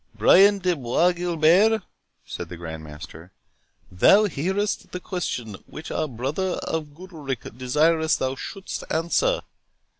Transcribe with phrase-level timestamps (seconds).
[0.15, 1.83] "Brian de Bois Guilbert,"
[2.25, 3.31] said the Grand Master,
[3.91, 9.41] "thou hearest the question which our Brother of Goodalricke desirest thou shouldst answer.